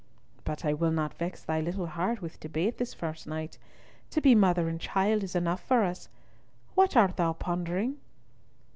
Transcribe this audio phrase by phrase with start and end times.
[0.45, 3.59] But I will not vex thy little heart with debate this first night.
[4.09, 6.09] To be mother and child is enough for us.
[6.73, 7.97] What art thou pondering?"